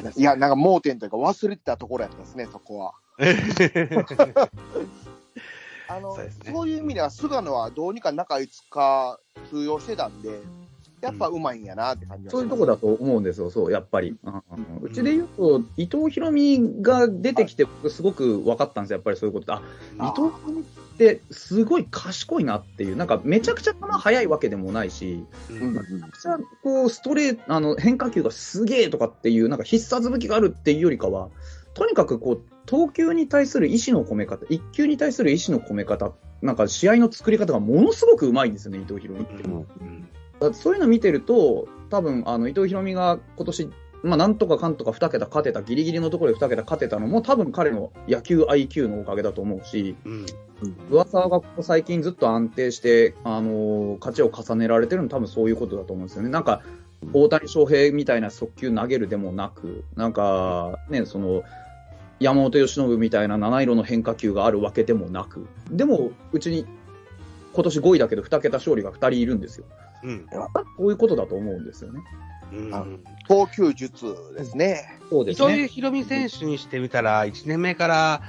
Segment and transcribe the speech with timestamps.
[0.00, 2.94] いや、なんか盲点というか忘れてたところやったですね、そこは。
[5.88, 6.32] あのそうね。
[6.52, 9.18] そういう意味では、菅野はどうにか中5日
[9.50, 10.40] 通用してたんで、
[11.02, 12.40] やっぱうまいんやなって感じがします。
[12.40, 14.16] そういうとこだと思うんですよ、そう、やっぱり。
[14.22, 14.42] うん
[14.82, 19.52] うちで言うと、伊藤博美が出てきて、僕すごく分かったんですよ、やっぱりそういうこと。
[19.52, 19.62] あ、
[19.98, 25.74] 伊藤博美ってすごい賢いなっていう、なんかめちゃくちゃ球速いわけでもないし、うん。
[25.74, 31.28] めちゃくちゃこうストレート、あの変化球がすげえとかっていう、なんか必殺武器があるっていうよりかは、
[31.74, 39.42] とにかくこう、投球に対する意思の込め方、一球に対する意思の込め方、なんか試合の作り方がものすごくうまいんですよね、伊藤博美って。
[39.42, 39.62] うん。
[39.62, 39.66] だ
[40.40, 43.70] からそういうの見てると、多分あの伊藤博美が今年、
[44.02, 50.26] まあ、なんとかかんとか2桁勝てた、ギリギリのところで2桁勝てたのも、多分彼の野球 IQ のおかげだと思うし、うん
[50.92, 56.28] 上沢がここ最近ずっと安定して、あのー勝ちを重ねられてるの多分そういうことだと思うんですよね。
[56.28, 56.62] なんか、
[57.12, 61.42] 大谷翔平みたいな速球投げるでもなく、なんか、ね、その、
[62.20, 66.64] 山本由伸みたいな七色の変化球があるわけでもなく、でも、うちに
[67.52, 69.66] 今年5位だけど2桁勝利が2人いるんですよ。
[70.04, 70.26] うん
[70.76, 72.00] こういうことだと思うんですよね。
[72.52, 72.84] うんあ
[73.28, 74.98] 投球術ですね。
[75.08, 78.22] そう伊藤博美選手にしてみたら、1年目から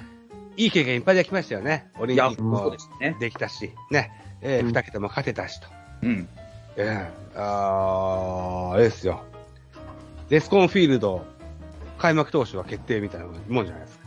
[0.55, 1.89] いい経験いっぱいできましたよね。
[1.99, 3.17] オリンピックもですね。
[3.19, 5.67] できたし、ね、えー、うん2桁も勝てたしと。
[6.03, 6.27] うん。
[6.77, 9.23] ええあーあれですよ。
[10.29, 11.25] レスコンフィールド、
[11.97, 14.05] 開幕投手は決定みたいなもんじゃないですか。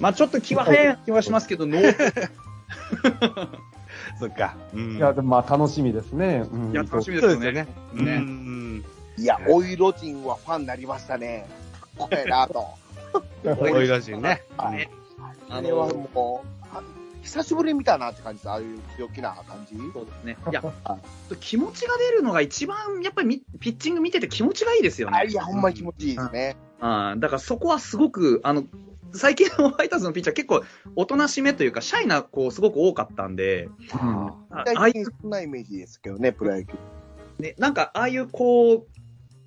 [0.00, 2.28] まあちょっと気は早い気はしますけど、ノー
[4.18, 4.56] そっか。
[4.74, 4.96] うん。
[4.96, 6.44] いや、でもまあ楽しみですね。
[6.50, 7.62] うんいや楽しみですよですよね。
[7.62, 7.68] ね。
[7.94, 8.84] うねん。
[9.20, 11.46] いや、オイロ人はファンになりましたね。
[11.98, 12.66] これなと。
[13.44, 14.42] おいらしいね。
[14.56, 14.88] はい
[15.48, 16.82] ああれはの、もう、あ
[17.22, 18.50] 久しぶりに見たなって感じです。
[18.50, 19.76] ああいう強気な感じ？
[19.92, 20.38] そうですね。
[20.50, 20.62] いや、
[21.38, 25.18] 気持ちが出るのが一番、やっぱりみピッチング見てて気持ちがいいですよね。
[25.18, 26.56] あいや、ほんまに気持ちいいですね。
[26.80, 28.64] あーだからそこはすごく、あの、
[29.12, 30.62] 最近の ファイターズのピッチャー結構
[30.96, 36.74] おとなしめというか、シャイな子すごく多かったんで、あああい最近そんなイメージですけどね、プロ野球。
[37.38, 38.86] う、ね、なんかああいうこう、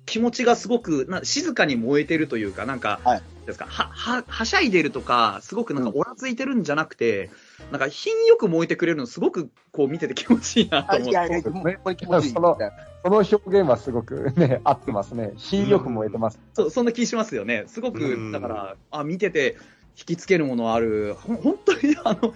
[0.06, 7.30] 気持ちがすごくな静かに燃えてるというか、なんか、はいですか、は、は、はしゃいでるとか、すごくなんかおらついてるんじゃなくて、
[7.70, 11.18] なんか品よく燃えてくれるのすごくこう見てて気持ちいいなと思って。
[11.18, 12.32] あいやいや、ほんまに気持ちいい。
[12.32, 12.56] その
[13.02, 15.32] その表現はすごくね、合ってますね。
[15.36, 16.40] 品よく燃えてます。
[16.54, 17.64] そう、そんな気しますよね。
[17.66, 19.56] すごうく、んだから、あ、見てて、
[19.96, 21.14] 引きつけるものある。
[21.14, 22.34] ほん本当に、あの、こ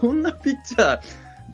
[0.00, 1.00] こんなピッチャー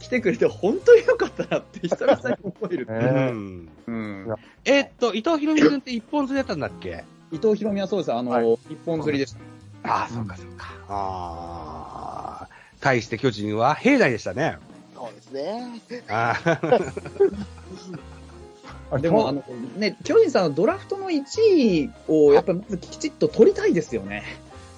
[0.01, 2.87] 来てくれて、本当によかったなって、久々に思える。
[2.89, 2.99] うね
[3.31, 3.69] ん。
[3.87, 4.35] うん。
[4.65, 7.05] えーっと、伊藤博美君って一本釣りだったんだっけ？
[7.33, 8.13] 伊藤博美はそうです。
[8.13, 9.35] あの、はい一本釣りでし
[9.83, 9.91] た。
[9.91, 10.67] ああ、そうかそうか。
[10.89, 12.49] ああ。
[12.81, 14.59] 対して巨人は平内でしたね。
[14.95, 16.03] そうですね。
[16.09, 16.61] ああ。
[18.93, 19.43] あでも、あの、
[19.77, 24.23] ね、巨人さんのドラフトの1位を、やっぱりきちっと取りたいですよね。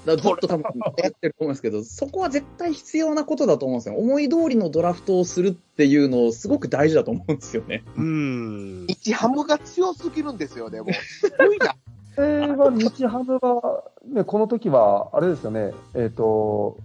[0.08, 0.64] だからずっと多分
[1.02, 3.96] やってると思うんですけど、そこは絶対必要なことだと思うんですよ。
[3.96, 7.84] 思い通りのドラフトをするっていうのをすごく大事だと思うんですよね。
[7.96, 8.86] うん。
[8.88, 10.92] 日ハムが強すぎるんですよ、でも。
[10.92, 11.76] すごいな。
[12.16, 16.78] これは日ハムが、ね、この時は、あれですよね、えっ、と、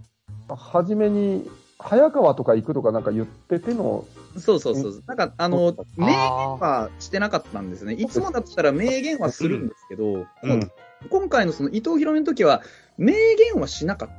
[0.48, 1.48] 初めに、
[1.78, 4.06] 早川とか行くとかなんか言ってての、
[4.38, 5.02] そうそうそう。
[5.06, 7.94] なんか、あの、明言はしてなかったんですね。
[7.94, 10.70] いつもだったら明言はするんですけど、うん。
[11.10, 12.62] 今回のその伊藤博美の時は、
[12.98, 13.14] 明
[13.52, 14.10] 言はしなかっ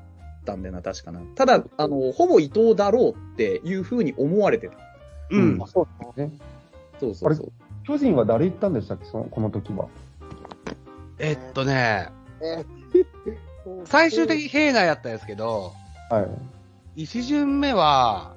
[0.46, 1.22] たんだよな、確かな。
[1.36, 4.78] ただ、あの、ほぼ伊藤だろうっていうふうに思われてた。
[5.32, 5.68] うんあ。
[5.68, 6.32] そうですね。
[7.00, 7.52] そうそうそう。
[7.86, 9.88] 巨人は誰行ったんでしたっけ、そのこの時は？
[11.20, 12.10] えっとね、
[12.42, 12.66] え
[13.86, 15.74] 最終的に平内だったんですけど、
[16.10, 16.22] は
[16.96, 17.04] い。
[17.04, 18.34] 一巡目は、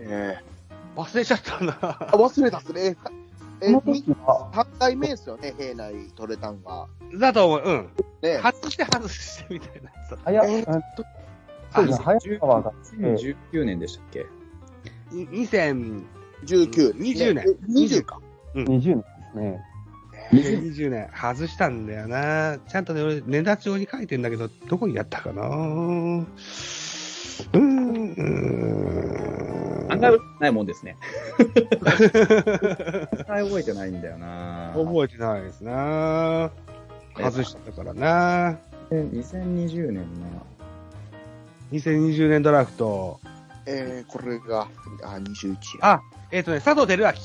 [0.00, 0.36] え
[0.96, 1.78] 忘れちゃったな。
[1.80, 2.96] あ忘れたっすね。
[3.62, 6.86] え、この時は、3回目ですよね、平内取れたんが。
[7.18, 7.62] だと思う。
[7.64, 7.88] うん。
[8.22, 8.38] ね。
[8.42, 10.16] 外して外してみたいなやつ。
[10.24, 10.82] 早、えーうん
[11.74, 14.26] そうですね、早川が、えー2019年でしたっけ？
[15.10, 16.02] に2020
[16.44, 16.94] 19。
[16.98, 18.20] 20年ねえ20か。
[18.54, 19.60] 20年ですね。
[20.32, 22.58] 20年外したんだよな。
[22.68, 25.46] ちゃんとね、俺、年達帳に書いてんだけど、どこにやったかな？
[25.46, 26.26] うー
[27.58, 28.12] ん。
[30.10, 30.96] うーん案外ないもんですね。
[33.28, 36.50] 案外覚えてないんだよな覚えてないですな。
[37.16, 38.58] 外したからな。
[38.90, 40.02] 2020年な
[41.72, 43.18] 2020年ドラフト。
[43.64, 44.68] えー、これが、
[45.04, 45.56] あ、21。
[45.80, 47.18] あ、えっ、とね、佐藤輝明。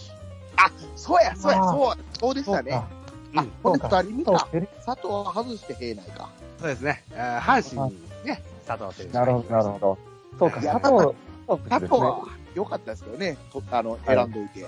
[0.95, 2.73] そうや、そうや、あーそうや、そうでしたね。
[2.73, 2.87] あ
[3.35, 4.31] うん、これ二人見た。
[4.31, 6.29] 佐藤は外して平内か。
[6.59, 7.03] そうですね。
[7.13, 9.13] あー阪神にね、佐藤輝明。
[9.13, 9.97] なるほど、なるほど。
[10.39, 11.81] そうか、佐藤、佐。
[11.81, 12.25] 藤は
[12.57, 13.37] 良かったですけどね。
[13.51, 14.65] とあの、選んどいて。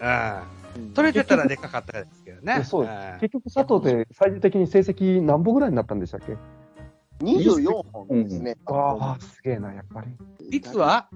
[0.00, 0.60] あうん
[0.94, 2.64] 取れてたらでかかったですけどよね。
[2.64, 2.86] そうん
[3.20, 6.36] 結局佐藤で最終的に成績何本ぐらいになったんでしたっけ
[7.24, 8.56] ？24本ですね。
[8.66, 10.50] ああ、すげえな、やっぱり。
[10.50, 11.08] 率は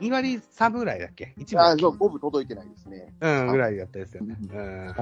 [0.00, 3.12] ？2, 割3分ぐらいだっけ ?1 分あそう、ボブ届いてないですね。
[3.20, 4.36] うん、ぐらいだったですよね。
[4.38, 4.94] うん。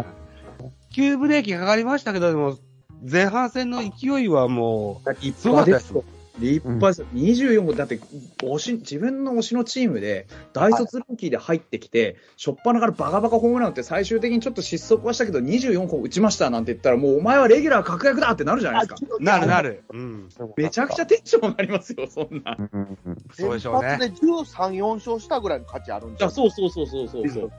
[0.90, 2.56] 急ブレーキかかりましたけど、でも、
[3.02, 6.04] 前半戦の勢いはも立すごかったですよ。
[6.38, 7.06] 立派ですよ。
[7.14, 8.00] 24号、だって、
[8.38, 19.16] 推し、自分の推しのチームで、大卒ルーキーで入ってきて、しょっぱなからバカバカホームラン打って、最終的にちょっと失速はしたけど、24本打ちましたなんて言ったら、もうお前はレギュラー確約だってなるじゃないですか。
[19.18, 19.82] う、なるなる。
[19.90, 20.28] うん。
[20.56, 22.56] めちゃくちゃテンション上がりますよ、そんな。
[22.58, 23.96] うんうんうんそうでしょうね。
[23.96, 27.52] 一発で13、4勝したぐらいの価値あるんじゃそうそうそうそうそうそう。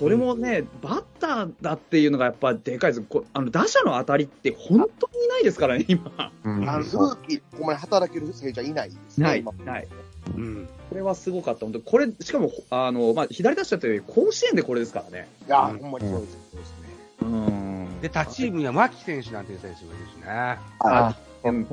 [0.00, 3.02] それもね、バッターだっていうのがやっぱでかいです。
[3.02, 6.32] こあの打者の当たりって本当にいないですからね、今。
[6.42, 9.26] うんあのルーキー、ここまで働ける選手はいないですね。
[9.26, 9.88] ない今、ない。
[10.34, 10.68] うん。
[10.88, 11.66] これはすごかった。
[11.66, 15.28] 本当にこれ、しかも、あの、まあ、左打者というより甲子園でこれですからね。
[15.46, 16.88] いや、ほんまにそうですそうですね。
[17.20, 20.24] うんで、他チームには牧選手なんていう選手もいるしね。
[20.78, 21.14] あ
[21.44, 21.66] うん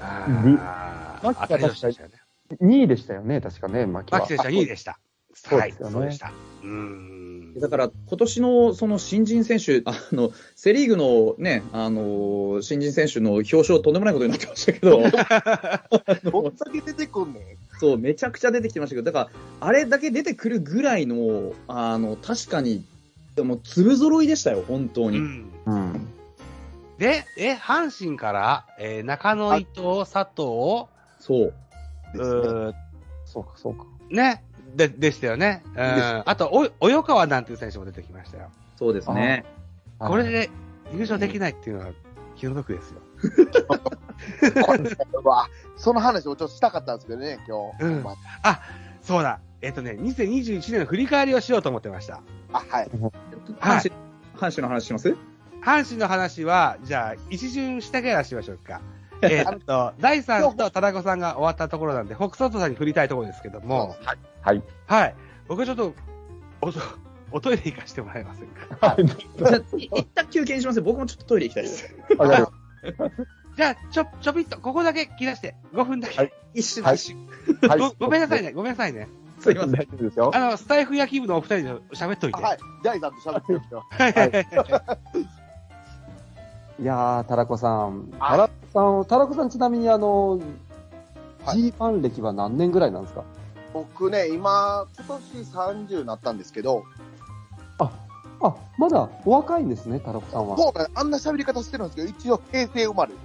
[0.00, 2.14] ああ、牧当たり年でしたよね。
[2.60, 4.92] 2位でしたよね、確かね、牧選手は2位でした。
[4.92, 5.00] はい、
[5.34, 6.32] そうですよねそうでした。
[6.62, 7.17] うーん。
[7.58, 15.00] だから、今年のその新人選手、あの、セリーグのね、あの、新人選手の表彰とんでもないことになってましたけど、
[16.30, 17.42] どんだけ出てくんねん。
[17.78, 22.84] そう、めちゃくちゃ出てきてましたけど、だから、あれだけ出てくるぐらいの、あの、確かに、
[23.36, 25.18] でも、粒揃いでしたよ、本当に。
[25.18, 25.52] うん。
[25.66, 26.08] うん。
[26.98, 30.86] で、え、阪神から、えー中野、伊藤、佐藤、
[31.20, 31.54] そう。
[32.14, 32.74] うですねー
[33.24, 33.84] そうか、そうか。
[34.10, 34.42] ね、
[34.74, 35.62] で、でしたよね。
[35.74, 36.22] うん。
[36.24, 36.50] あと、
[36.80, 38.50] お、及川なんていう選手も出てきましたよ。
[38.76, 39.44] そうですね。
[39.98, 40.50] これで
[40.92, 41.92] 優勝できないっていうのは
[42.36, 43.00] 気の毒ですよ。
[44.64, 44.80] これ
[45.24, 47.84] は、その話をちょっとしたかったんですけどね、今日。
[47.84, 48.60] うんまあ、
[49.02, 49.40] そうだ。
[49.60, 52.20] えっ、とね、2021年の振り返りをしようと思ってました。
[52.52, 52.90] あ、はい。
[53.58, 53.92] はい
[54.36, 55.16] 阪神、の話します？
[55.64, 58.80] 阪神の話は、じゃあ、一巡してからしましょうか。
[59.22, 64.18] えっと、第3と田中さんが終わったところなんで、北斗さんに振りたいところですけども、はい。
[64.42, 64.62] はい。
[64.86, 65.14] はい。
[65.48, 65.94] 僕はちょっと、
[66.60, 66.72] お、
[67.36, 68.88] おトイレ行かせてもらえませんか？
[68.88, 69.06] はい。
[69.06, 71.94] じゃ一旦休憩にします僕もちょっとトイレ行きたいです。
[72.16, 73.10] わかりま
[73.56, 76.16] じゃあ、ちょ、ちょびっと、ここだけ切らして、5分だけ。
[76.16, 77.28] はい一瞬、はい一瞬。
[77.60, 77.66] す。
[77.66, 79.08] はいごごめんなさいね、ごめんなさいね。
[79.40, 79.72] すいません。
[79.72, 80.30] 大丈夫ですよ。
[80.34, 82.40] あの、スタイフ野球部のお二人で喋っといて。
[82.40, 82.58] はい。
[82.82, 83.84] 大さんと喋ってるんですよ。
[83.90, 84.98] はいは
[86.80, 88.08] いやー、タラコさん。
[88.20, 90.38] あタラコさん、タラコさんちなみにあの、
[91.44, 93.24] はい G ファン歴は何年ぐらいなんですか？
[93.72, 95.22] 僕ね、今、今年
[95.96, 96.82] 30になったんですけど、
[97.78, 97.90] あ、
[98.40, 100.56] あ、まだお若いんですね、タラコさんは。
[100.56, 103.18] そうね、あんな喋り方してるんですけど、一応平成生まれで。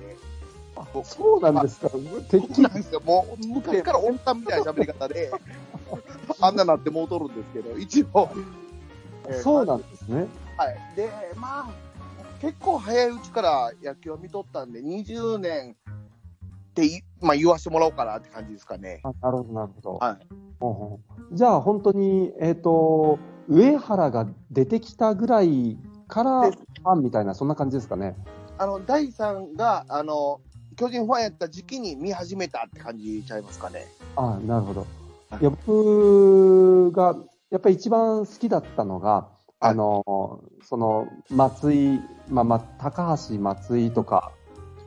[0.75, 1.89] あそうなんですか。
[1.89, 1.97] て
[2.37, 3.01] っきりそうなんですよ。
[3.05, 5.31] もう、昔から女みたいな喋り方で、
[6.41, 8.29] あんななってもうとるんですけど、一応。
[9.27, 10.27] えーそうなんですね。
[10.57, 10.77] はい。
[10.95, 11.69] で、まあ、
[12.43, 15.77] 結構早いうちから野球を見とったんで、20年
[16.71, 18.99] ってい、まあ言わしてもらおうかなって感じですかね。
[19.03, 19.93] あなるほど、なるほど。
[19.93, 20.27] はい
[20.59, 20.99] ほ
[21.31, 23.17] じゃあ、本当に、えっ、と、
[23.47, 25.77] 上原が出てきたぐらい
[26.09, 28.17] からでファンみたいな、そんな感じですかね。
[28.57, 30.41] あの、第3が、あの、
[30.75, 33.85] 巨人ファンやった時期に見始めたって感じちゃいますかね。
[34.17, 34.85] あなるほど。
[35.41, 37.15] 僕が、
[37.51, 39.32] やっぱり一番好きだったのが、はい
[39.65, 44.33] あの、その、松井、まあ、まあ、高橋、松井とか、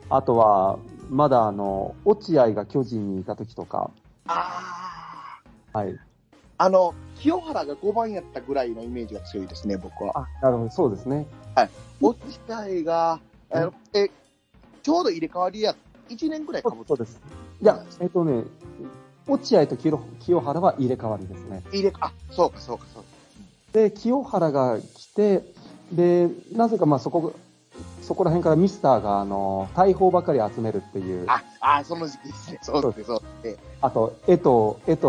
[0.07, 0.77] あとは、
[1.09, 3.89] まだあの、落合が巨人にいた時とか、
[4.27, 5.41] あ
[5.73, 5.77] あ。
[5.79, 5.97] はい。
[6.59, 10.11] あの、清原が5番やったぐらいのイメージが強いですね、僕は。
[10.15, 11.25] あ、なるほど、そうですね。
[11.99, 13.19] 落合が、
[13.93, 14.09] え、
[14.83, 15.75] ちょうど入れ替わりや、
[16.09, 17.19] 1年ぐらいかぶそうです。
[17.61, 18.43] いや、えっ、とね、
[19.27, 21.63] 落合と清清原は入れ替わりですね。
[21.71, 23.16] 入れ、あ、そうか、そうか、そうか。
[23.77, 25.43] で、清原が来て、
[25.91, 27.35] で、なぜかまあそこ、
[28.01, 32.59] そこら辺からミスターが、あの、大砲ばかり集めるっていう、あ、あ、その時期ですね。
[32.63, 33.63] そうですね、そうですね。
[33.81, 34.49] あと、江藤、
[34.87, 35.07] 江藤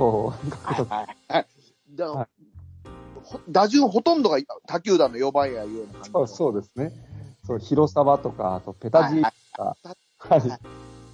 [0.63, 2.29] はいが、はい
[3.49, 6.11] 打順ほとんどが他球団の4番やいうような感じ。
[6.11, 6.93] そうそうですね。
[7.47, 9.77] そう、広沢とか、あと、ペタジーとか、
[10.19, 10.43] はい。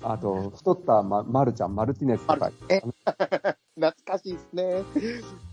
[0.03, 2.83] あと、太った、ま、マルちゃん、マルティネスとか、え
[3.77, 4.83] 懐かしいですね。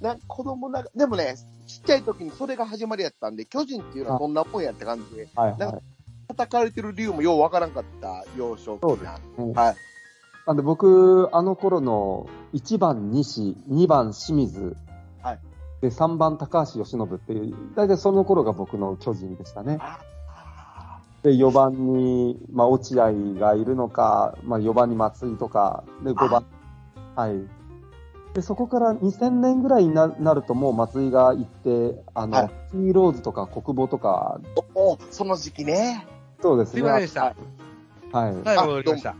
[0.01, 1.35] な子供ながでもね、
[1.67, 5.81] ちっちゃい時にそれが始まりやったんで、巨人っていうのはそんなもんやって感じで、はい、なんかはい。
[6.29, 9.19] 叩かれてる理由もようわからんかった幼少期な。
[9.37, 9.75] うんはい。
[10.47, 14.75] なんで僕、あの頃の1番西、2番清水、
[15.21, 15.39] はい
[15.81, 19.77] で、3番高橋由伸っていう、大体その頃が僕の巨人でしたね。
[19.81, 19.99] あ
[21.23, 26.45] で、4番に、まあ、落合がいるのか、まあ、4番に松井とか、で、5番、
[27.15, 27.60] はい。
[28.33, 34.39] で、そこから2000年ぐらいにななるともう松井が行って、あの、はいヒーローズとか国母とか、
[34.75, 36.07] おその時期ね。
[36.41, 36.73] そうですね。
[36.75, 37.23] すいませんでした。
[37.23, 37.35] はい
[38.11, 38.33] はい。
[38.43, 39.15] はい、戻りました。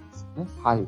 [0.63, 0.87] はい。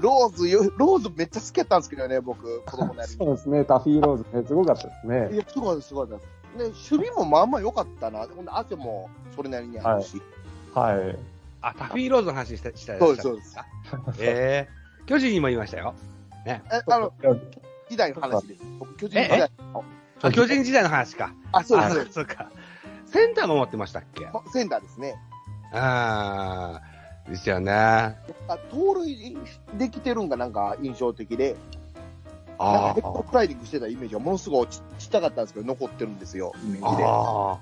[0.00, 3.12] ローズよ、ローズめっちゃ好きやったんですけどね、僕、子供のやり。
[3.16, 3.64] そうですね。
[3.64, 5.30] タフィーローズね、すごかったですね。
[5.32, 6.20] いや、すごいです、すごいです。
[6.56, 8.20] ね、守備もまあまあ良かったな。
[8.20, 10.20] ほんで、汗もそれなりにあるし。
[10.74, 11.18] はい。
[11.62, 13.66] あ、タフィーローズの話した、したそうですそうですか。
[14.18, 15.94] ええ巨人にも言いましたよ。
[16.46, 17.12] え、あの、
[17.88, 18.62] 時代の話です。
[18.78, 19.84] 僕、巨人時え代の。
[20.22, 21.32] あ、巨人時代の話か。
[21.52, 22.12] あ、そうあです。
[22.12, 22.50] そうか。
[23.06, 24.26] センターも持ってましたっけ？
[24.26, 25.16] あセンターですね。
[25.72, 26.80] あ
[27.26, 27.72] あ、ですよね。
[27.72, 28.16] あ、
[28.70, 29.36] 盗塁
[29.74, 31.56] できてるんがなんか印象的で、
[32.48, 37.04] なんかあヘッドスライディングしてたイメージがものすごいちちっちゃかったんですけど、残ってるんですよ、イメージで。
[37.04, 37.58] あ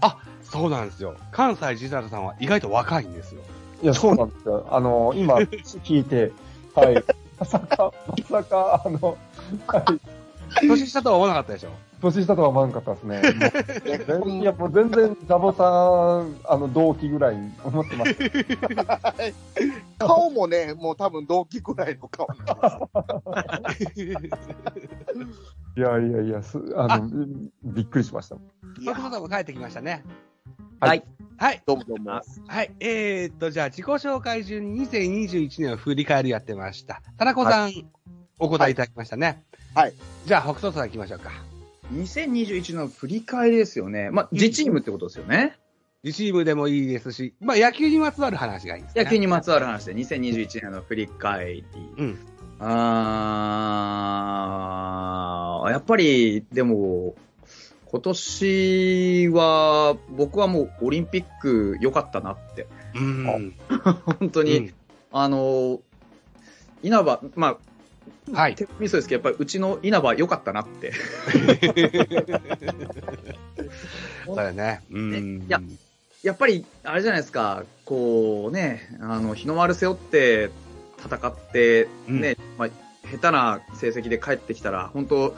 [0.00, 0.06] あ。
[0.06, 1.16] あ、そうなんですよ。
[1.32, 3.42] 関西ジザルさんは意外と若いんですよ。
[3.82, 4.66] いや、そうなんですよ。
[4.70, 5.36] あの、今、
[5.82, 6.32] 聞いて、
[6.74, 7.04] はい。
[7.38, 7.92] まさか、
[8.30, 9.16] まさか、あの、
[9.66, 10.66] はい。
[10.66, 11.70] 年下とは思わなかったでしょ？
[12.00, 13.20] 年下とは思わなかったですね。
[14.16, 18.14] もう全いや、もう全然、ザボさん、あの、同期ぐらいに思ってます。
[19.98, 22.34] 顔もね、もう多分同期くらいの顔な
[23.58, 24.02] んです。
[25.76, 27.26] いやいやいや、すあの、
[27.64, 28.36] びっくりしました。
[28.80, 30.04] いやさんも帰ってきましたね。
[30.80, 31.04] はい。
[31.36, 31.62] はい。
[31.66, 32.20] どうもどうも。
[32.46, 32.70] はい。
[32.80, 37.00] えー、っと、じゃあ、自己紹介中に2021年を振り返りやってました。
[37.16, 37.72] 田中さん、
[38.38, 39.44] お答えいただきましたね。
[39.74, 39.94] はい。
[40.26, 41.30] じゃあ、北斗さん行きましょうか。
[41.92, 44.10] 2021の振り返りですよね。
[44.10, 45.56] まあ、自チームってことですよね。
[46.02, 49.04] 自チームでもいいですし、まあ、野球にまつわる話がいいですね。
[49.04, 51.64] 野球にまつわる話で、2021年の振り返り。
[51.96, 52.18] うん。
[52.60, 57.14] あーやっぱり、でも、
[57.90, 62.66] 今年は、僕はもうオリンピック良かったなって。
[62.94, 63.54] うん。
[64.20, 64.72] 本当に、
[65.10, 65.80] あの、
[66.82, 67.56] 稲葉、まあ、
[68.32, 68.54] はい。
[68.54, 70.92] 手みそですけど、やっぱりうちの稲葉良かったなって。
[74.26, 74.82] そうだよね。
[74.90, 75.44] うん。
[75.46, 75.60] いや
[76.22, 80.50] やっぱり、あれじゃないですか、こうね、あの、日の丸背負って
[80.98, 82.68] 戦って、ね、まあ、
[83.08, 85.36] 下手な成績で帰ってきたら、本当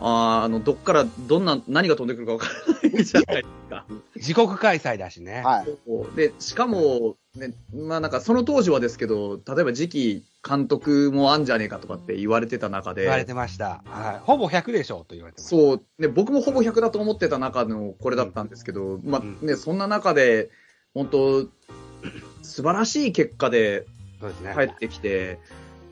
[0.00, 2.46] あーあの、どっからどんな、何が飛んでくるかわか
[2.82, 3.84] らないじゃないですか。
[4.16, 5.42] 自国開催だしね。
[5.44, 6.16] はい。
[6.16, 13.82] で、しかも、ね、まあなんかその当時はですけど、例えば次期監督もあんじゃねえかとかって言われてた中で、言われてました。
[13.86, 14.18] はい。
[14.24, 15.56] ほぼ100でしょうと言われてました。
[15.56, 20.50] そう、ね、僕もほぼ100だと思ってた中のこれだったんですけど、まあね、そんな中で、
[20.94, 21.42] 本当
[22.42, 23.84] 素晴らしい結果で
[24.20, 24.54] そうですね。
[24.54, 25.38] 帰ってきて、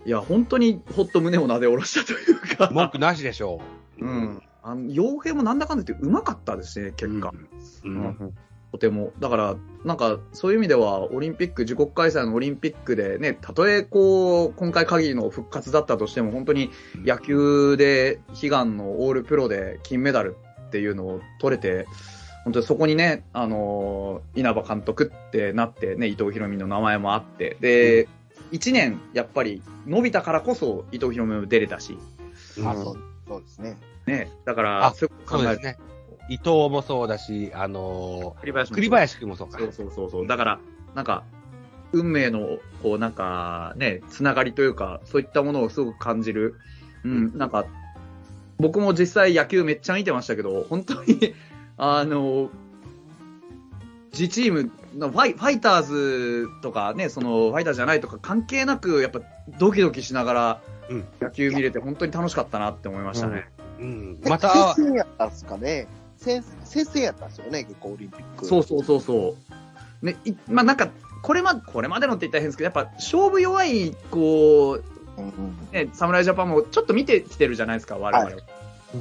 [0.05, 4.43] いや、本当にほっと胸をなで下ろしたというか、文句なしでしょうん。
[4.63, 6.93] あの、傭兵もなんだかんだ言ってうまかったですね、う。
[6.93, 7.33] 結果。
[7.85, 7.89] う。
[7.89, 8.35] うんん
[8.73, 9.13] とても。
[9.21, 16.71] だから、なんか、そういう意味では、オリンピック、自国開催のオリンピックでね、たとえこう、今回限りの復活だったとしても、本当に
[17.05, 20.37] 野球で悲願のオールプロで金メダル
[20.67, 21.87] っていうのを取れて、
[22.45, 28.09] 本当にそこにね、あのー稲葉監督ってなって、ね、伊藤博美の名前もあって、で、
[28.53, 31.99] 1年、やっぱり伸びたからこそ、伊藤博美も出れたし、
[32.59, 32.75] うんあ
[33.27, 33.77] そうですね。
[34.07, 35.79] ね、だから、あそう考えるそうですね。
[36.29, 39.59] 伊藤もそうだし、あの栗林ー、も栗林君もそうか。
[39.59, 40.27] そうそうそうそう。
[40.27, 40.61] だから、
[40.95, 41.25] なんか、
[41.93, 46.57] 運命の、こう、なんか、ね、つながりというか、そういったものをすごく感じる。
[47.05, 47.67] うん、なんか、
[48.59, 51.35] 僕も実際野球めっちゃ見てましたけど、本当に、
[51.77, 52.51] あの、
[54.19, 59.21] 自チームのファイファイターズとかね、その、ファイターズじゃないとか関係なく、やっぱ
[59.59, 63.49] ドキドキしながらうん野球見れて本当に楽しかったなって思いましたね。
[63.79, 64.19] うん。
[64.25, 65.87] えまた、接戦やったんですかね？
[66.17, 68.47] 接接戦やったんですよね、結構オリンピック。
[68.47, 69.37] そうそうそうそ
[70.03, 70.07] う。
[70.07, 70.89] ね、いまあなんか、
[71.23, 74.85] これま、これまでのって言ったら変ですけど、やっぱ勝負弱い、こう、
[75.19, 75.33] うんうん
[75.73, 78.37] ね、侍ジャパンもちょっと見てきてるじゃないですか、我々。
[78.37, 78.43] は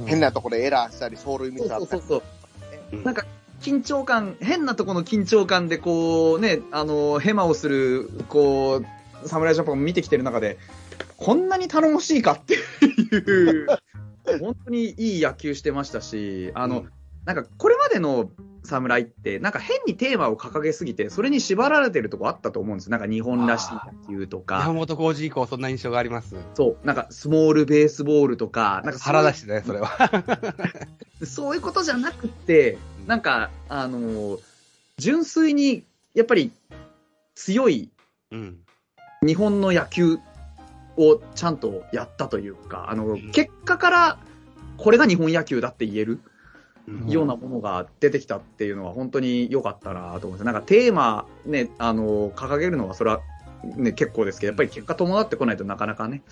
[0.06, 1.86] 変なところでエラーしたり、走塁ミスあったり。
[1.86, 2.96] そうそうそう。
[2.96, 3.24] うんなんか、
[3.66, 8.82] 緊張感、変なとこの緊張感で、こうね、あの、ヘマをする、こ
[9.24, 10.56] う、侍ジャパンを見てきてる中で、
[11.16, 13.66] こんなに頼もしいかっていう、
[14.40, 16.92] 本当にいい野球してましたし、あの、うん
[17.26, 18.30] なんか、これまでの
[18.62, 22.92] 侍って、なんか変にテーマを掲げすぎて、それに縛られてるとこあったと思うんですよ。
[22.92, 23.72] なんか日本らしい
[24.08, 26.36] 野球と山か、本浩二以降、そんな印象があります。
[26.54, 29.90] そう、なんかスモールベースボールとか、なんか腹出してね、それは。
[31.26, 34.40] そういうことじゃなくって、なんか、あのー
[34.98, 35.84] 純粋に、
[36.14, 36.50] やっぱり
[37.34, 37.90] 強い
[38.30, 38.58] うん。
[39.22, 40.18] 日本の野球
[40.96, 44.18] をちゃんとやったというか、あの、ん結果から
[44.78, 46.20] これが日本野球だって言える
[46.88, 50.44] うんようなものが出てきたっていうのは本当に良かったなと思います。
[50.44, 53.20] なんかテーマね、あの、掲げるのはそれは
[53.64, 56.22] ね、結構ですけど、やっぱり結果伴ってこないとなかなかね、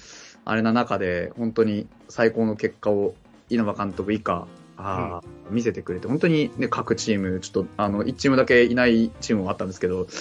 [0.44, 3.14] あれな中で、本当に最高の結果を
[3.50, 10.06] 稲葉監督以下、あー見せてくれて、本当にね、各チーム、ちょっと、あの、1チームだけいないチームもあったんですけど、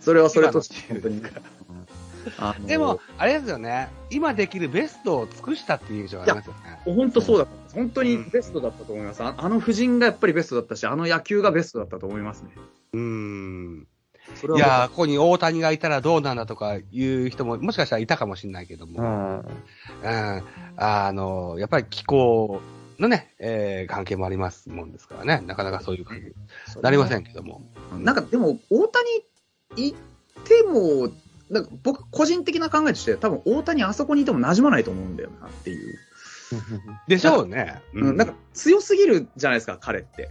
[0.00, 1.22] それはそれとして、本当に。
[2.38, 3.88] あのでも、あれですよね。
[4.10, 6.80] 今できるベストを尽くしたっていう印象がありますよね。
[6.84, 7.74] 本当そうだったんです。
[7.74, 9.22] 本当にベストだったと思います。
[9.22, 12.50] ああの布陣がやっぱりベストだったし、あの野球がベストだったと思いますね。
[12.92, 13.86] うーん。
[14.40, 19.38] それはいやー、ここに大谷がいたらどうなんだとかいう人も、もしかしたらいたかもしれないけどうも、ん。
[19.40, 20.42] うん。
[20.76, 22.60] あの、やっぱり気候
[22.98, 25.42] のね、えー関係もありますもんですからね。
[25.46, 27.62] なかなかそういう感じになりませんけども。
[27.98, 29.08] なんかでも、大谷
[29.76, 29.98] 行っ
[30.44, 31.10] ても、
[31.50, 35.98] なんか僕、個人的な考えとして、多分大谷あそこにいても馴染まないと思うんだよなっていう。
[37.08, 37.82] でしょうね。
[37.92, 40.30] うん、なんか強すぎるじゃないですか、彼って。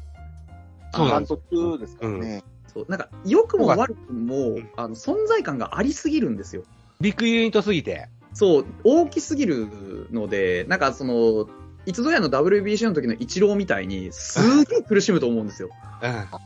[0.96, 2.44] 監そうなんです督ですからね。
[2.74, 6.64] そうなんか、良くも悪くもうん、あの、存在感がありすぎるんですよ。
[7.00, 8.10] ビッグユニットすぎて？
[8.34, 9.68] そう、大きすぎる
[10.12, 11.48] ので、なんかその、
[11.86, 15.70] いつぞやの WBC の時のイチローみたいに、すげえ苦しむと思うんですよ。
[16.04, 16.12] うん。
[16.12, 16.40] だか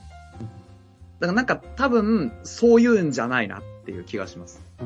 [1.20, 4.62] らなんか多分、そういうんじゃないなっていう気がします。
[4.82, 4.86] う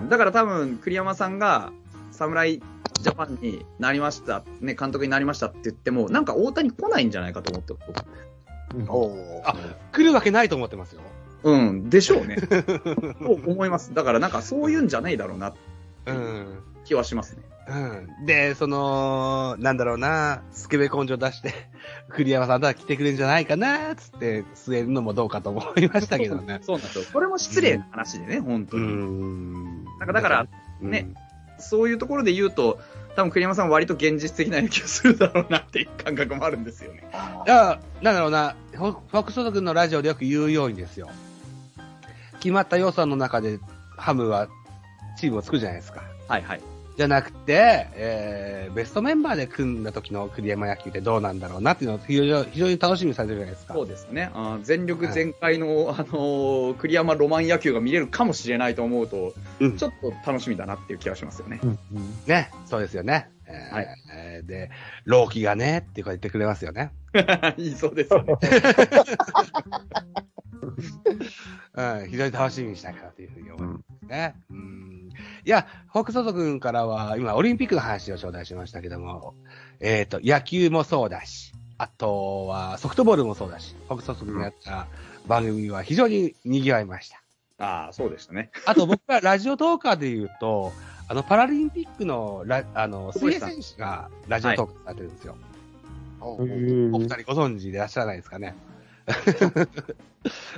[0.00, 0.08] ん。
[0.08, 1.72] だから多分、栗山さんが、
[2.12, 2.62] 侍
[3.00, 7.74] ジャパンになりました、ね、監督になりましたって言っても、なんか大谷来ないんじゃないかと思って
[8.74, 8.84] る。
[8.88, 9.56] おーあ
[9.92, 11.02] 来るわけないと思ってますよ。
[11.42, 12.36] うん、でしょうね。
[13.22, 13.94] と思います。
[13.94, 15.54] だからなんかそういうんじゃねえだろうな
[16.06, 16.58] うん。
[16.84, 17.42] 気はしますね。
[17.68, 18.26] うん。
[18.26, 21.52] で、その、なんだろうな、スケベ根性出して、
[22.10, 26.60] 栗山さんとは来てくれるんじゃないかな、つって据えるのもどうかと思いましたけどね。
[26.66, 27.04] そうなんですよ。
[27.04, 28.86] それも失礼な話でね、本当うに。
[28.86, 29.84] ん。
[29.98, 30.46] なんかだから、
[30.80, 31.12] うんね、
[31.58, 32.78] そういうところで言うと、
[33.16, 37.02] 多分栗山さんは割と現実的な野球するだろうなっていう感覚もあるんですよね。
[37.46, 41.08] いや、なんだろうな、フォックストロ君のラジオでよく言うようにですよ。
[42.40, 43.58] 決まった予算の中で
[43.96, 44.48] ハムは
[45.18, 46.02] チームを作るじゃないですか。
[46.28, 46.75] はいはい。
[46.96, 53.74] じゃなくて、えー、ベストメンバーで組んだ時の栗山野球ってどうなんだろうなっていうのを非常に非常に楽しみにされてるじゃないですか。
[53.74, 54.30] そうですね。
[54.32, 61.60] あー全力全開の、あのー栗山ロマン野球が見れるかもしれないと思うと、うんちょっと楽しみだなっていう気がしますよね。
[61.62, 61.78] うん
[62.26, 63.28] ね、そうですよね。
[63.46, 64.70] えーはいえーで、
[65.04, 66.92] 老期がね、っていうか言ってくれますよね。
[67.58, 68.34] いいそうですよね。
[71.74, 74.34] うん、非常に楽しみにしたいかなというふうに思いますね。
[74.50, 74.85] うん。
[75.46, 79.34] いや、フォックストロ君からは、今、オリンピックの話を頂戴しましたけども、
[79.78, 84.88] えっ、と、野球もそうだし、あとはソフトボールもそうだし、フォックストロ君がやった
[85.28, 87.22] 番組は非常に賑わいました。
[87.64, 88.50] ああ、そうでしたね。
[88.66, 90.72] あと僕はラジオトーカーで言うと、
[91.06, 95.36] あの、パラリンピックのラ、あの、水泳選手がラジオトークされてるんですよ。
[96.20, 98.56] おへーお二人ご存知でいらっしゃらないですかね。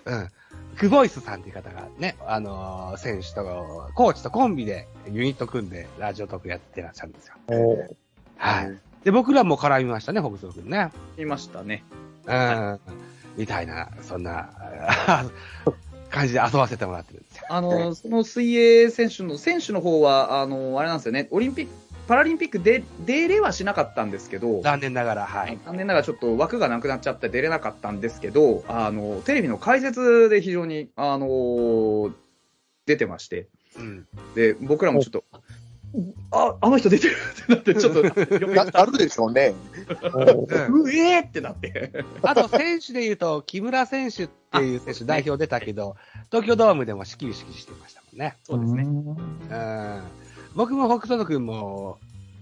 [0.06, 0.28] うん。
[0.78, 7.34] クボイスさんっていう方がね、あのー選手と、コーチとコンビでユニット組んでラジオトークやってらっしゃるんですよ。
[7.48, 7.96] お
[8.36, 8.78] はい。
[9.04, 10.90] で、僕らも絡みましたね、北斗君ね。
[11.18, 11.82] いましたね。
[12.26, 12.80] うん。
[13.36, 14.50] みたいな、そんな、
[15.08, 15.24] あ
[16.10, 17.44] 感じで遊ばせてもらってるんですよ。
[17.48, 21.72] あの、その水泳選手の、選手の方は、あの、あれなんですよね、オリンピック、
[22.08, 25.58] パラリンピックで出れはしなかったんですけど、残念ながら、はい。
[25.66, 32.10] 残念ながらちょっと枠がなくなっちゃって出れなかったんですけど、あの、テレビの解説で非常に、あの、
[32.86, 34.06] 出てまして、うん。
[34.34, 35.24] で、僕らもちょっと、
[36.30, 39.54] あ、あの人出てるってなって、 ちょっと、読みななるでしょうね。
[40.14, 41.92] うん うえーってなって。
[42.22, 45.96] あと、選手で言うと、木村選手っていう選手代表出たけど、
[46.30, 48.36] 東京ドームでも始球式してましたもんね。
[48.44, 48.82] そうですね。
[48.84, 50.02] うん。
[50.58, 52.00] 僕も北斗君も、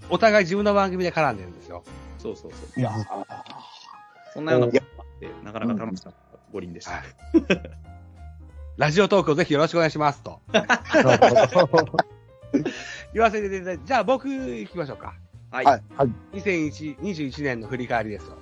[0.08, 1.84] お互い自分の番組で絡んでるんですよ。
[2.18, 2.80] そうそうそう。
[2.80, 2.90] いや
[4.32, 6.92] そんなようなことがあって、なかなか楽しかった五輪でした。
[6.92, 7.02] はい
[8.78, 10.40] ラジオトークをぜひよろしくお願いしますと。
[13.12, 15.14] 言わせていただいて、じゃあ僕行きましょうか。
[15.50, 15.64] はい。
[15.66, 15.82] はい
[16.32, 18.38] 2021年の振り返りですよ。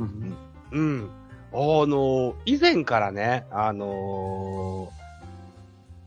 [0.00, 0.36] うん
[0.72, 1.10] うん。
[1.52, 1.56] あ
[1.86, 5.02] の、以前からね、あのー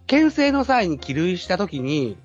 [0.08, 2.18] 牽制の際に起塁した時に、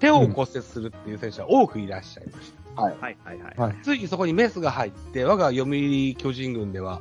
[0.00, 2.82] 手を骨折するっていう選手は多くいらっしゃいました。
[2.82, 3.38] はいはいはい。
[3.56, 3.76] はい。
[3.82, 7.00] ついにそこにメスが入って、我が読売巨人軍では、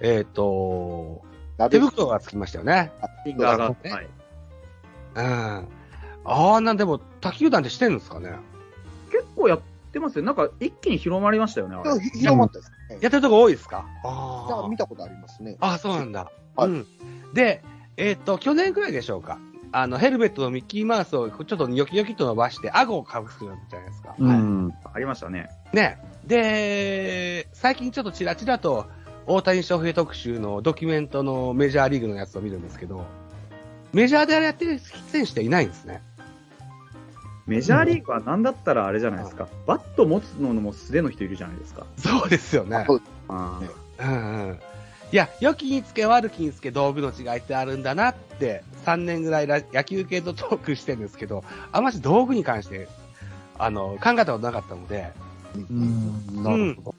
[0.00, 1.22] えっ、と、
[1.70, 2.92] 手袋がつきましたよね。
[3.24, 4.08] フィンガーが、ねはい。
[5.16, 5.68] うん。
[6.24, 8.32] ああ、なんでも、他球団ってしてるんですかね
[9.10, 9.60] 結構やっ
[9.92, 10.24] てますよ。
[10.24, 12.00] なんか一気に広まりましたよね、あれ。
[12.00, 12.98] ひ広まったですね。
[13.00, 13.84] やってるとこ多いですか？
[14.02, 15.56] じゃああ見たことありますね。
[15.60, 15.74] あ。
[15.74, 16.30] あそうなんだ。
[16.56, 16.86] はいうん。
[17.32, 17.62] で、
[17.96, 19.38] えっ、と、去年くらいでしょうか。
[19.76, 23.48] あの、ヘルメットのミッキーマウスをちょっとニョキニョキっと伸ばして、顎を隠すじゃ
[23.80, 24.14] ないですか。
[24.16, 24.72] うん。
[24.92, 25.50] ありましたね。
[25.72, 25.98] ね。
[26.24, 28.86] で、最近ちょっとチラチラと、
[29.26, 33.04] 大谷翔平特集のドキュメントのメジャーリーグのやつを見るんですけど、
[33.92, 36.00] メジャーであれやってる選手っていないんですね。
[37.48, 39.48] メジャーリーグはなんだったらあれじゃないですか。
[39.66, 41.84] バット持つのも素手の人いるじゃないですか。
[41.98, 42.84] そうですよね。
[42.86, 43.60] そうあ
[43.98, 44.58] うんうん。
[45.12, 52.88] いや、良きにつけ悪きにつけ道具の違いってあるんだなって、3年ぐらいラ野球系とトークしてるんですけど、あまし道具に関して、
[53.58, 55.12] あの、考えたことなかったので、
[55.54, 56.94] うん、なるほど。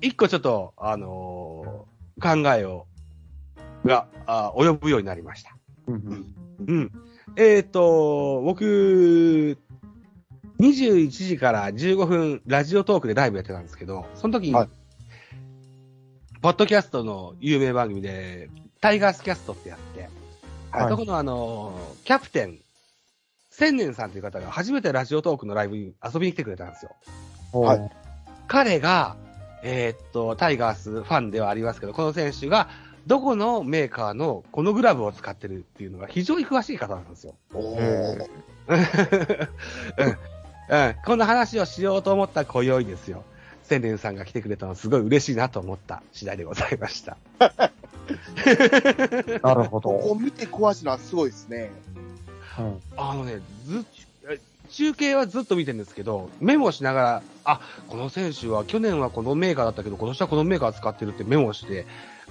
[0.00, 2.86] 一個ちょっと、あのー考えを、
[3.84, 5.56] が、あ及ぶようになりました。
[5.86, 6.34] うんうん
[6.66, 6.92] うん。
[7.36, 9.56] えっ、と、僕、
[10.60, 14.68] 21時から15分ラジオトークでライブやってたんですけど、その時に、はい
[16.42, 18.48] ポッドキャストの有名番組で、
[18.80, 20.08] タイガースキャストってやって、
[20.70, 20.88] はい。
[20.88, 22.58] そこのあの、キャプテン、
[23.50, 26.96] 千年さんという方が初めてラジオトークのライブに遊びに来てくれたんですよ。
[27.52, 27.90] はい。
[28.48, 29.16] 彼が、
[29.62, 32.70] えーっと、タイガースファンではありますけど、この選手が、
[33.06, 37.34] どこのメーカーのこのグラブを使ってるっていうのが非常に詳しい方なんですよ。
[37.52, 39.48] おえー。
[39.98, 40.18] うん。
[40.70, 43.24] うん、こんな話をしようと思った今宵ですよ。
[43.70, 47.16] 千年さんが来てくれたのはすごい嬉しいなと思った次第でございました。
[47.38, 47.52] な
[49.54, 49.90] るほど。
[49.90, 51.70] ここ見て壊しのはすごいですね。
[52.58, 53.86] うんあのね、ず
[54.70, 61.86] 中継はずっと見てるんですけど、メモしながら、あ、この選手は去年はこのメーカーだったけど、今年はこのメーカー使ってるってメモして、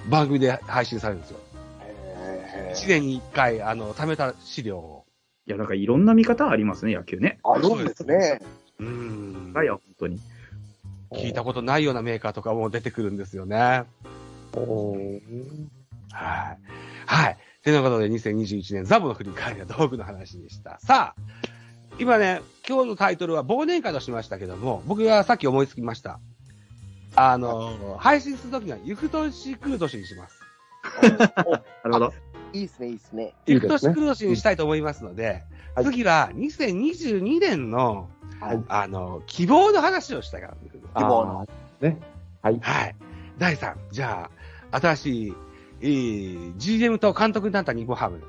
[0.09, 1.39] 番組で配信されるんですよ。
[1.81, 5.05] へ1年に1回、あの、貯めた資料を。
[5.47, 7.39] いや、だからいろんな見方ありますね、野球ね。
[7.43, 8.41] あるんですね。
[8.79, 9.53] うーん。
[9.63, 10.19] いや、本当に。
[11.11, 13.83] 聞いたことないようなメーカーとかも出てくるんですよね。
[14.53, 15.21] おー
[16.11, 16.57] はい。
[17.05, 17.37] はい。
[17.63, 20.79] ということで、2021年ザボの振り返りは道具の話でした。
[20.79, 21.21] さあ、
[21.99, 26.19] 今ね、今日のタイトルは忘年会としましたけども、僕がさっき思いつきました。
[27.15, 30.39] あの、配信するときには、ゆく年来る年にします。
[31.03, 32.13] なるほど。
[32.53, 33.33] いいですね、いいですね。
[33.45, 35.43] ゆく年来る年にしたいと思いますので、はい
[35.83, 41.99] 次は2022年の、はいあの、希望の話をしたいかなというふうに希望のあーね。
[42.41, 42.59] はい。
[42.61, 42.95] はい。
[43.37, 44.29] 第3、じゃ
[44.71, 45.33] あ、新しい、
[45.81, 48.21] えー GM と監督になった日本ハム。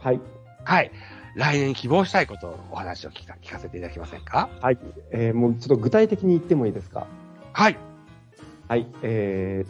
[0.00, 0.20] はい。
[0.64, 0.90] はい。
[1.34, 4.48] 来年希望したいことをお話を聞か聞かせていただけませんか？
[4.60, 4.78] はい。
[5.10, 7.06] えーもうちょっと具体的に言ってもいいですか？
[7.52, 7.76] はい。
[8.68, 8.86] はい。
[9.02, 9.64] え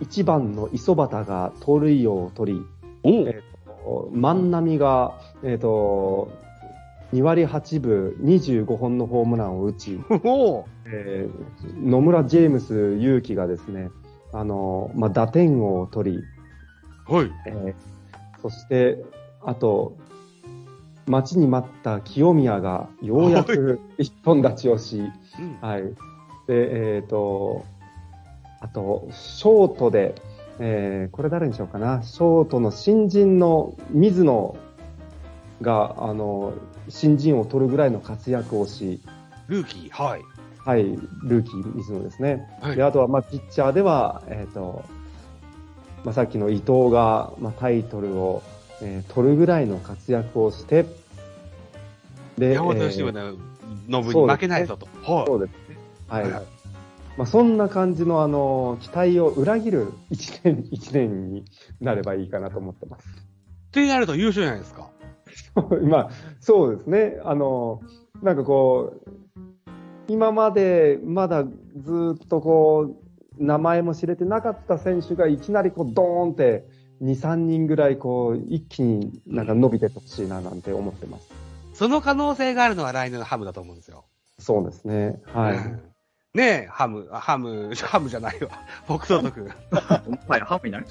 [0.00, 2.60] ー、1番の磯端が盗塁王を取り、
[3.04, 3.42] おえー
[3.84, 6.30] と万波が、えっ、と、
[7.12, 13.90] 2割8分25本のホームランを打ち、おえー野村ジェームス勇樹がですね、
[14.32, 16.18] あの、まあ、打点王を取り、
[17.06, 17.30] はい。
[17.46, 17.74] えー
[18.42, 19.04] そして、
[19.44, 19.98] あと、
[21.06, 25.82] 待ちに待った清宮がようやく一本立ちをし、うんはい。
[26.46, 27.64] で、えっ、と、
[28.60, 30.14] あと、ショートで、
[30.58, 32.02] えーこれ誰にしようかな。
[32.02, 34.56] ショートの新人の水野
[35.60, 36.54] が、あの、
[36.90, 39.00] 新人を取るぐらいの活躍をし、
[39.48, 40.22] ルーキー、はい。
[40.58, 40.84] はい、
[41.24, 42.46] ルーキー水野ですね。
[42.60, 44.84] はいで、あとは、まあ、ピッチャーでは、えっ、と、
[46.04, 48.42] まあ、さっきの伊藤が、まあ、タイトルを、
[48.82, 50.84] えー取るぐらいの活躍をして、
[52.38, 53.36] で、山本えー由伸の
[53.88, 54.86] ノブに負けないぞと。
[55.02, 55.26] はい。
[55.26, 55.78] そうですね。
[56.08, 56.30] はい。
[56.30, 56.42] はい
[57.16, 61.44] まあ、そんな感じの、あの、期待を裏切る一年、一年に
[61.80, 63.06] なればいいかなと思ってます。
[63.08, 64.88] ってなると優勝じゃないですか。
[65.88, 67.20] まあ、そうですね。
[67.24, 67.80] あの、
[68.22, 69.10] なんかこう、
[70.08, 72.96] 今までまだずっとこ
[73.38, 76.64] う、名前も知れてなかった選手がいきなりこう、ドーンって、
[77.00, 81.30] 2、3人ぐらいこう、一気になんか伸びてほしいななんて思ってます。
[81.72, 84.04] その可能性があるのは来年のハムだと思うんですよ。
[84.38, 85.20] そうですね。
[85.32, 85.56] はい。
[86.34, 88.50] うんねえ、ハム、あハム、 ハムじゃないわ。
[88.86, 89.50] 北斗君。
[90.28, 90.86] はい、ハムになる。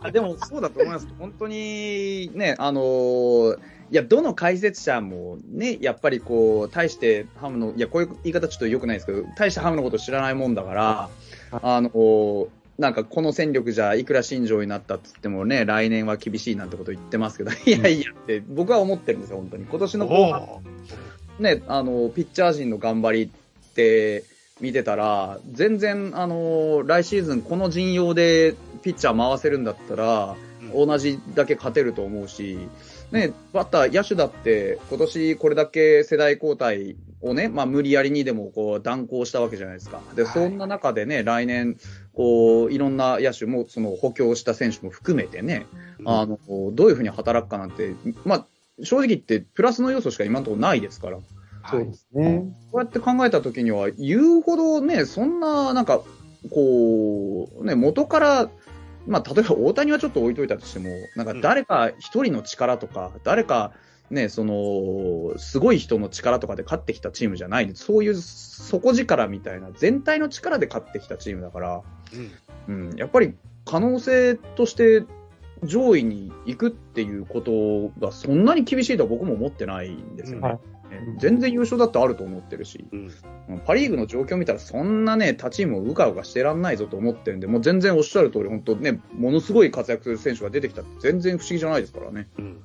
[0.00, 1.06] あでも、そうだと思います。
[1.18, 3.58] 本当に、ね、あのー
[3.90, 11.08] いや、どの解説者もね、やっぱりこう、大してハムの、いや、こういう言い方ちょっと良くないですけど、大してハムのこと知らないもんだから、
[11.50, 12.48] あのー
[12.78, 19.66] なんかこの戦力じゃいくら新庄になったって言ってもね、来年は厳しいなんてこと言ってますけど、 いやいやって僕は思ってるんですよ、本当に。
[19.66, 20.62] 今年の後半お
[21.42, 23.30] ね、あの、ピッチャー陣の頑張り
[23.72, 24.24] って
[24.60, 32.58] 見てたら、全然、あの、来シーズンこの陣容でピッチャー回せるんだったら、うん同じだけ勝てると思うし、
[33.10, 40.00] ね、バッター、野手だって、今年これだけ世代交代をね、まあ無理やりにでもこう断行したわけじゃないですか。
[40.14, 41.76] で、はいそんな中でね、来年、
[42.14, 45.66] こう、いろんな野手も、その補強した選手も含めてね、
[46.04, 46.38] あの、
[46.72, 48.46] どういうふうに働くかなんて、まあ、
[48.82, 51.18] 正直言って、プラスの要素しか今のところないですから。
[51.70, 52.44] そうですね。
[52.70, 56.02] こうやって考えたときには、言うほどね、そんな、なんか、
[56.50, 58.50] こう、ね、元から、
[59.06, 63.72] まあ、例えば大谷はちょっと置いといたとしても、なんか誰か一人の力とか、誰か、
[64.10, 71.82] ね、その、すごい人の力とかで勝ってきたチームじゃないそういう底力みたいな、全体の力で勝ってきたチームだから、
[72.68, 72.90] うん。
[72.90, 75.04] うん、やっぱり可能性として
[75.64, 80.48] 上位に行くっていうことがそんなに厳しいとは僕も思ってないんですよね。
[80.48, 80.60] はいね
[81.18, 82.96] 全然優勝だってあると思ってるし、う
[83.54, 83.58] ん。
[83.64, 92.28] パ・リーグの状況見たらそんなね、他チームをうかうかしてらんないぞと思ってるんで、もう全然おっしゃる通り、本当ね、ものすごい活躍する選手が出てきたって全然不思議じゃないですからね。
[92.38, 92.62] うん。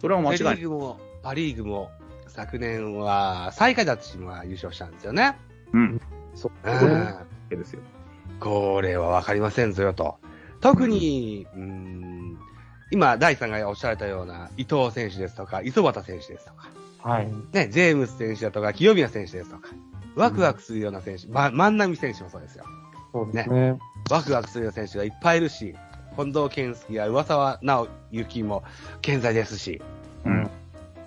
[0.00, 0.56] それは間違いセない。
[0.56, 1.90] リーグも、パリーグも、
[2.28, 5.36] 昨年は、最下位だったチームが優勝したんですよね。
[5.72, 6.00] うん。
[6.34, 6.94] そううですね。
[7.56, 7.58] ん。
[7.58, 7.80] ですよ。
[8.40, 10.18] これはわかりませんぞよと。
[10.60, 12.38] 特に、うん、
[12.90, 16.68] 今、第3がおっしゃられたような伊藤選手ですとか、磯端選手ですとか、
[17.02, 17.28] はい。
[17.52, 19.68] ね、ジェームス選手だとか、清宮選手ですとか、
[20.16, 22.64] ワクワクするような選手、ま、万波選手もそうですよ。
[23.12, 23.78] そうですね。
[24.10, 25.74] ワクワクするような選手がいっぱいいるし、
[26.16, 28.64] 近藤健介や上沢直之も
[29.00, 29.80] 健在ですし、
[30.24, 30.32] うん。
[30.32, 30.42] うん。
[30.42, 30.44] い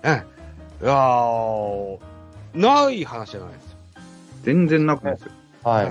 [0.04, 1.98] やー、
[2.54, 3.78] ない話じゃないですよ。
[4.42, 5.32] 全然なくないですよ。
[5.62, 5.86] はい。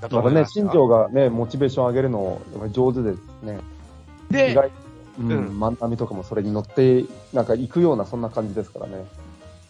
[0.00, 3.58] だだからね、新庄がね、モチベーション上げるの、やっぱり上手ですね。
[4.30, 4.70] 意で、外
[5.18, 9.04] うん、うん万波とかもそれに乗って、なんか行くような、そんな感じですからね。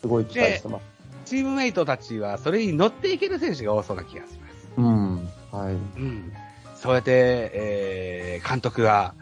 [0.00, 0.84] すごい期待してます。
[1.24, 4.68] チームメイトたちはそれに乗っていける選手が多そうな気がします。
[4.76, 5.28] うん。
[5.50, 5.74] はい。
[5.74, 6.32] うん。
[6.74, 7.10] そうやって、
[7.52, 9.14] えー、監督が、